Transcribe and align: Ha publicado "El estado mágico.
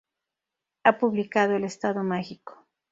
Ha 0.83 0.97
publicado 0.97 1.55
"El 1.55 1.63
estado 1.63 2.03
mágico. 2.03 2.67